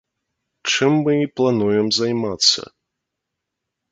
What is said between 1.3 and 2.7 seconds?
плануем займацца.